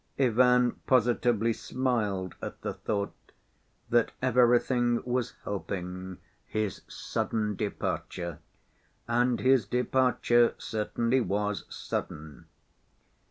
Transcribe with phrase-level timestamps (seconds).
[0.17, 3.13] Ivan positively smiled at the thought
[3.91, 8.39] that everything was helping his sudden departure.
[9.07, 12.47] And his departure certainly was sudden.